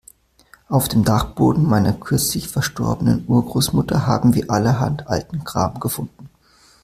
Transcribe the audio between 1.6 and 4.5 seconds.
meiner kürzlich verstorbenen Urgroßmutter haben wir